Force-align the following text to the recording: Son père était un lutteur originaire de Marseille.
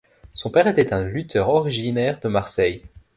Son 0.33 0.49
père 0.49 0.65
était 0.65 0.93
un 0.93 1.03
lutteur 1.03 1.49
originaire 1.49 2.19
de 2.19 2.27
Marseille. 2.27 2.81